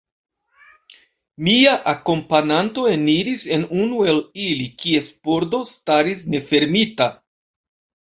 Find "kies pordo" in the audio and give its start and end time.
4.83-5.63